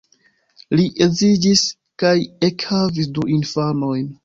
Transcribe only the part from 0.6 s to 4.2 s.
Li edziĝis kaj ekhavis du infanojn.